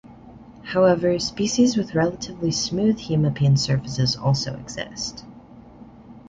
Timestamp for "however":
0.63-1.19